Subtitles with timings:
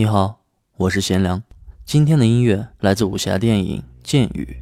[0.00, 0.40] 你好，
[0.78, 1.42] 我是贤良。
[1.84, 4.56] 今天的音乐来自武侠电影《剑雨》。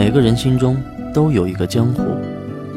[0.00, 0.78] 每个人心中
[1.12, 2.02] 都有一个江湖，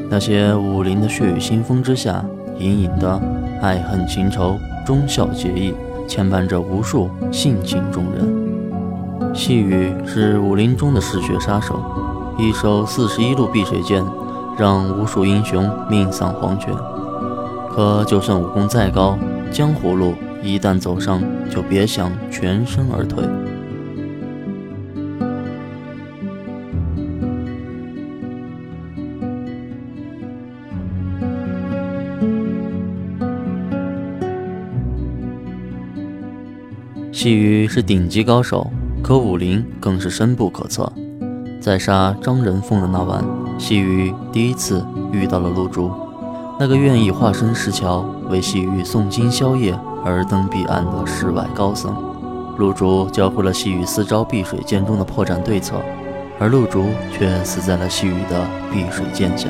[0.10, 2.22] 那些武林的血雨腥风之下，
[2.60, 3.18] 隐隐的
[3.62, 5.74] 爱恨情仇、忠孝节义，
[6.06, 9.34] 牵绊着无数性情中人。
[9.34, 11.80] 细雨是武林中的嗜血杀手，
[12.38, 14.04] 一手四十一路碧水剑，
[14.58, 16.74] 让无数英雄命丧黄泉。
[17.70, 19.18] 可就算武功再高，
[19.50, 23.24] 江湖路一旦走上，就别想全身而退。
[37.24, 38.70] 细雨是顶级高手，
[39.02, 40.92] 可武林更是深不可测。
[41.62, 43.24] 在杀张仁凤的那晚，
[43.58, 45.90] 细雨第一次遇到了陆竹，
[46.60, 51.96] 那个愿意化身石桥为细雨诵经消业而登彼岸的世外高僧。
[52.58, 55.76] 陆竹教会了细雨四招碧水剑中的破绽对策，
[56.38, 59.48] 而陆竹却死在了细雨的碧水剑下。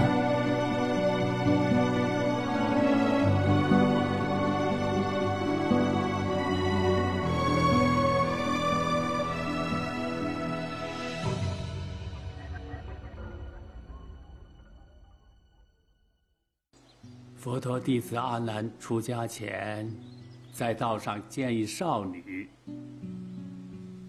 [17.43, 19.93] 佛陀弟子阿难出家前，
[20.53, 22.49] 在道上见一少女，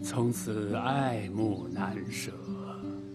[0.01, 2.31] 从此爱慕难舍。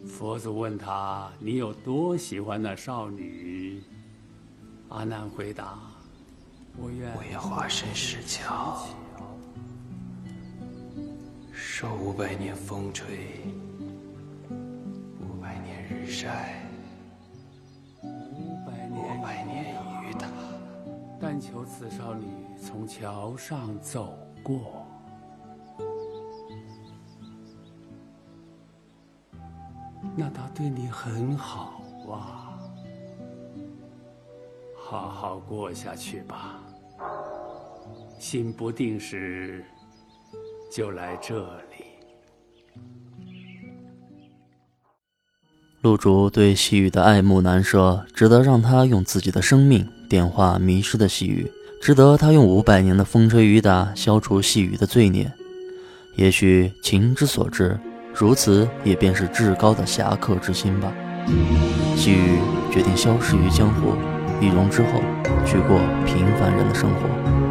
[0.06, 3.82] 佛祖问他：“你有多喜欢那少女？”
[4.90, 5.78] 阿难回答
[6.76, 8.86] ：“我愿我愿化身石桥，
[11.50, 13.06] 受五百年风吹，
[14.50, 16.69] 五百年日晒，
[21.40, 22.26] 求此少女
[22.60, 24.86] 从桥上走过。
[30.16, 31.80] 那她对你很好
[32.10, 32.58] 啊，
[34.76, 36.60] 好好过下去吧。
[38.18, 39.64] 心不定时，
[40.70, 41.84] 就来这里。
[45.80, 51.48] 陆竹对细雨的爱慕难舍，值得让他用自己的生命点化迷失的细雨，
[51.80, 55.30] 值得他用五百年的风吹雨打消除细雨的罪孽。
[56.16, 57.78] 也许情之所至，
[58.12, 60.92] 如此也便是至高的侠客之心吧。
[61.96, 62.40] 细雨
[62.72, 63.94] 决定消失于江湖，
[64.40, 65.00] 易容之后，
[65.46, 67.49] 去过平凡人的生活。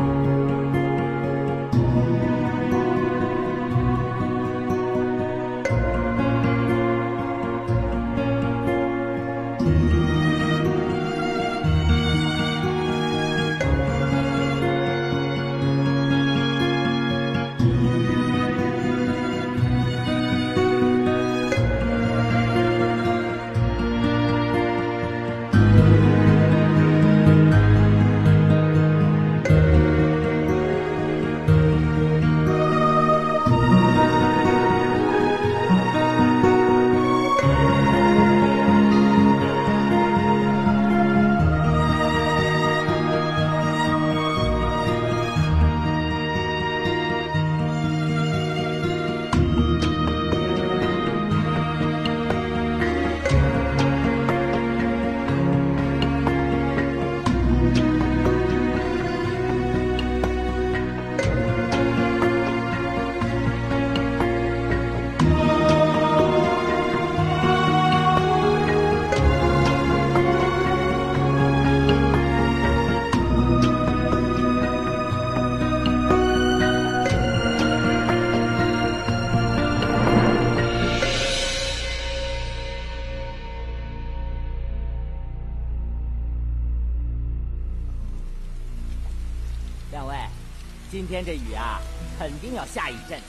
[90.91, 91.80] 今天这雨啊，
[92.18, 93.22] 肯定要下一阵。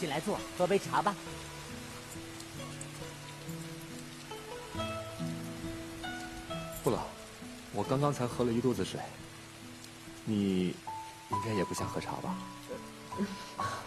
[0.00, 1.14] 进来坐，喝杯茶吧。
[6.82, 7.06] 不了，
[7.72, 9.00] 我刚刚才喝了一肚子水。
[10.24, 10.74] 你
[11.30, 12.36] 应该也不想喝茶吧？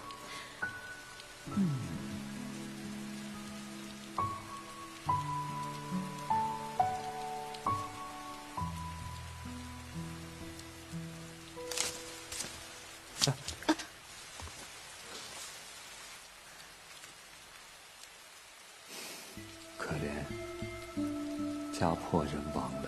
[21.90, 22.79] 家破人亡。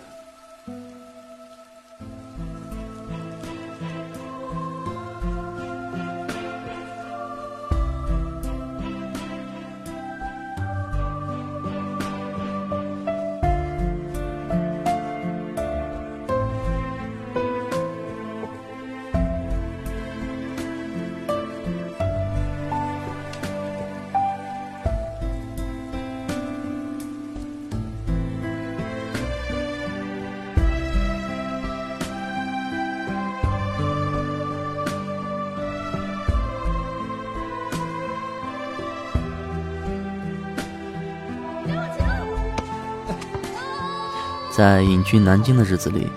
[44.62, 46.08] 在隐居南京的日子里，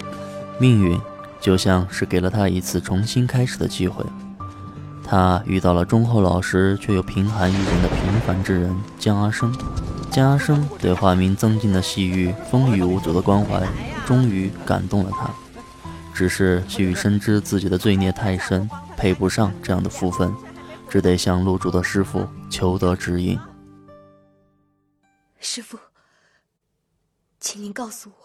[0.58, 1.00] 命运
[1.40, 4.04] 就像是给了他一次重新开始的机会。
[5.02, 9.50] 他遇到了忠厚老实却又贫寒一人的平凡之人江阿生。
[10.10, 13.66] 江阿生对化名曾静的细雨风雨无阻的关怀，
[14.04, 15.30] 终于感动了他。
[16.12, 20.30] 只是细雨深知自己的罪孽太深，配不上这样的福分，
[20.90, 23.40] 只得向陆主的师傅求得指引。
[25.40, 25.78] 师傅，
[27.40, 28.23] 请您告诉我，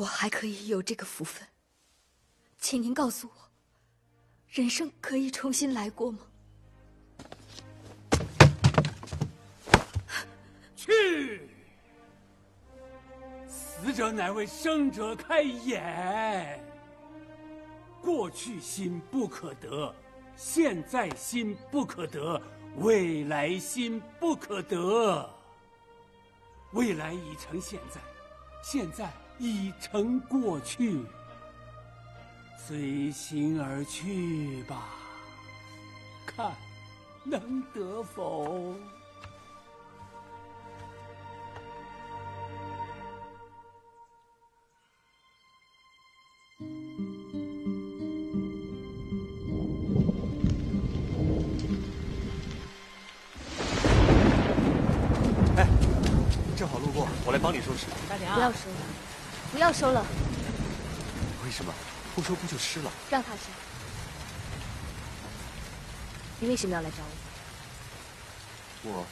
[0.00, 1.46] 我还可以有这个福分？
[2.58, 3.50] 请您告诉我，
[4.48, 6.20] 人生可以重新来过吗？
[10.74, 11.50] 去！
[13.46, 16.58] 死者乃为生者开眼。
[18.00, 19.94] 过去心不可得，
[20.34, 22.40] 现在心不可得，
[22.78, 25.28] 未来心不可得。
[26.72, 28.00] 未来已成现在，
[28.62, 31.00] 现在已成过去。
[32.58, 34.90] 随心而去吧，
[36.26, 36.52] 看
[37.24, 38.74] 能得否？
[56.56, 57.86] 正好路过，我来帮你收拾。
[58.06, 58.76] 大娘，不要收了，
[59.52, 60.04] 不要收了，
[61.44, 61.74] 为什么？
[62.14, 62.90] 不收不就湿了？
[63.10, 63.42] 让他收。
[66.38, 66.96] 你为什么要来找
[68.84, 68.90] 我？
[68.92, 69.06] 我，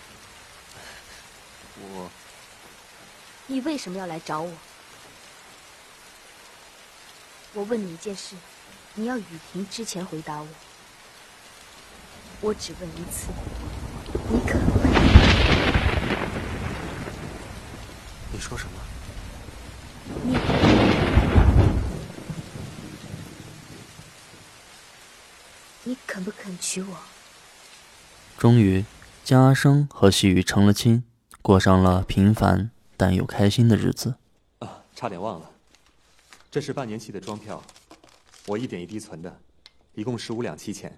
[1.81, 2.11] 我，
[3.46, 4.52] 你为什么要来找我？
[7.55, 8.37] 我问你一件事，
[8.94, 10.49] 你要雨停之前回答我。
[12.40, 13.26] 我只问一次，
[14.31, 14.90] 你可不肯？
[18.32, 18.81] 你说什么？
[25.88, 26.99] 你肯不肯娶我？
[28.37, 28.85] 终于，
[29.25, 31.02] 江阿生和细雨成了亲，
[31.40, 34.17] 过上了平凡但又开心的日子。
[34.58, 35.50] 啊，差点忘了，
[36.50, 37.62] 这是半年期的庄票，
[38.44, 39.35] 我一点一滴存的，
[39.94, 40.94] 一共十五两七钱，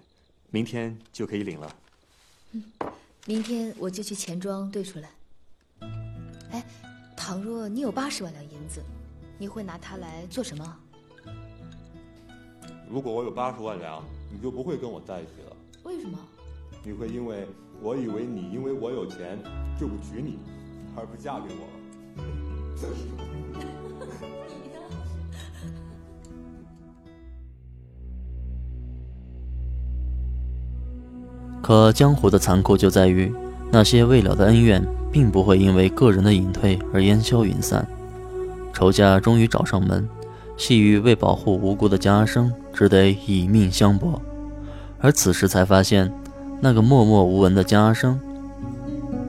[0.49, 1.75] 明天就可以领了。
[2.51, 2.63] 嗯
[3.25, 5.09] 明天我就去钱庄兑出来。
[6.51, 6.65] 哎，
[7.15, 8.83] 倘若你有八十万两银子，
[9.37, 10.77] 你会拿它来做什么？
[12.89, 15.55] 如果我有八十万两，你就不会跟我在一起了。
[15.83, 16.17] 为什么？
[16.83, 17.47] 你会因为
[17.81, 19.37] 我以为你因为我有钱
[19.79, 20.39] 就不娶你，
[20.95, 21.67] 而不嫁给我。
[31.61, 33.31] 可江湖的残酷就在于，
[33.71, 37.87] 那些未了的恩怨，并不会因为个人的隐退而烟消云散。
[38.73, 40.09] 仇家终于找上门，
[40.61, 44.21] 细雨为保护无辜的江阿生，只得以命相搏。
[44.99, 46.13] 而此时才发现，
[46.61, 48.19] 那个默默无闻的江阿生，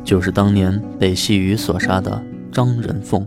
[0.05, 2.23] 就是当年被细雨所杀的
[2.53, 3.27] 张仁凤。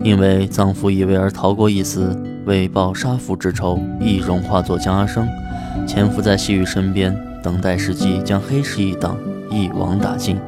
[0.00, 2.16] 因为葬父以为而逃过一死，
[2.46, 5.28] 为报杀父之仇，易容化作江阿生，
[5.88, 7.12] 潜伏在细雨身边。
[7.42, 9.18] 等待时机，将黑市一党
[9.50, 10.38] 一网打尽。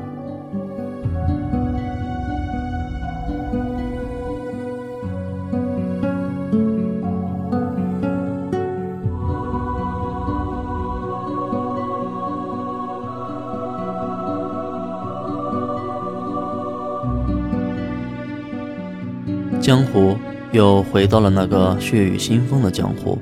[19.62, 20.19] 江湖
[20.50, 23.16] 又回到了那个血雨腥风的江湖，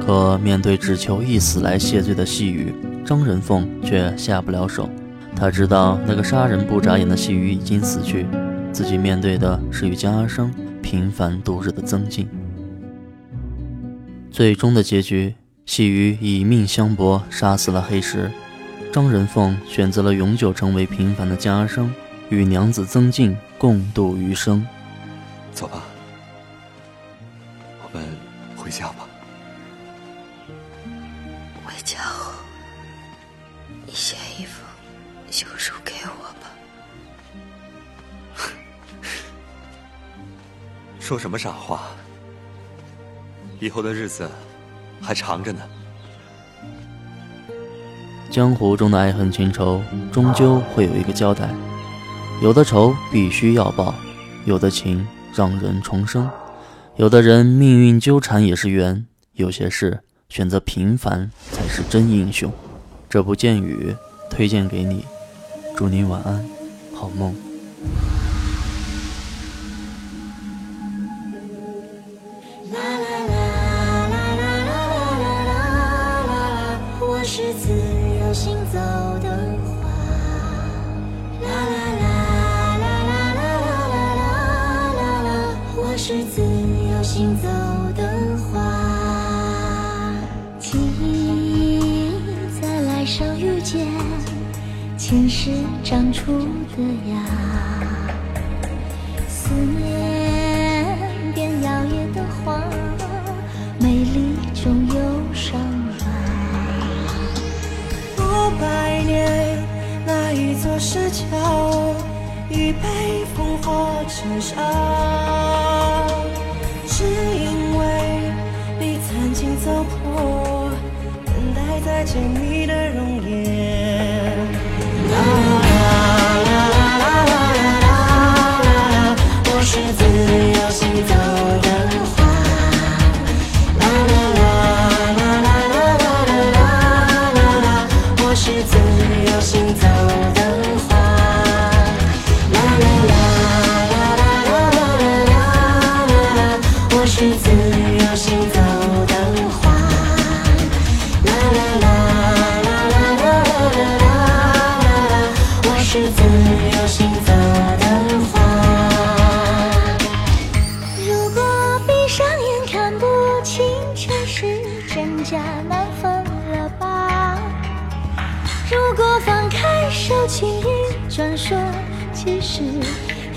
[0.00, 2.74] 可面对只求一死来谢罪的细雨。
[3.04, 4.88] 张仁凤却下不了手，
[5.36, 8.26] 他知道那个杀人不眨眼的细雨已经死去，
[8.72, 12.26] 自己面对的是与江阿生平凡度日的曾静。
[14.30, 15.34] 最终的结局，
[15.66, 18.30] 细雨以命相搏，杀死了黑石；
[18.90, 21.92] 张仁凤选择了永久成为平凡的江阿生，
[22.30, 24.66] 与娘子曾静共度余生。
[25.54, 25.82] 走吧，
[27.82, 28.04] 我们
[28.56, 29.06] 回家吧。
[31.64, 32.32] 回家后，
[33.86, 34.64] 你写一封
[35.30, 36.50] 休书给我吧。
[40.98, 41.82] 说什么傻话？
[43.60, 44.28] 以后的日子
[45.00, 45.60] 还长着呢。
[48.30, 51.48] 江湖中的爱恨情仇，终究会有一个交代。
[52.42, 53.94] 有的仇必须要报，
[54.46, 56.30] 有的情让人重生，
[56.96, 62.52] 有的人命运纠缠也是缘，有些事选择平凡才是真英雄。
[63.08, 63.94] 这部剑雨
[64.30, 65.04] 推荐给你，
[65.76, 66.44] 祝你晚安，
[66.94, 67.34] 好梦。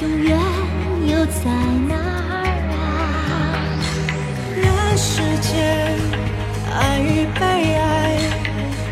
[0.01, 0.37] 永远
[1.07, 1.43] 又在
[1.87, 1.95] 哪
[2.31, 2.33] 儿
[2.71, 2.75] 啊？
[4.55, 4.63] 人
[4.97, 5.53] 世间，
[6.71, 7.41] 爱与被
[7.75, 7.81] 爱，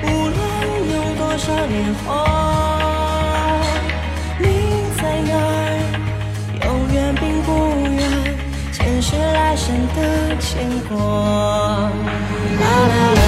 [0.04, 0.40] 无论
[0.94, 1.74] 用多少年
[2.06, 2.08] 华，
[4.40, 4.44] 你
[5.02, 5.32] 在哪，
[6.66, 7.50] 永远并不
[7.92, 8.02] 远，
[8.72, 9.98] 前世来生的
[10.40, 10.98] 牵挂。
[12.60, 13.22] 啦啦啦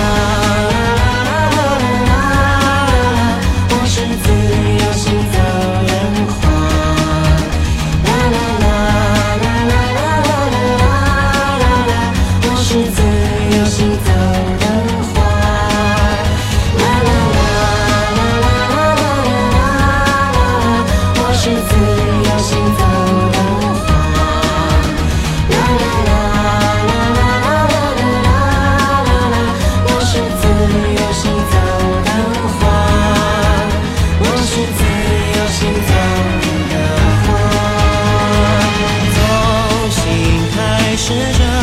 [41.06, 41.55] 试着。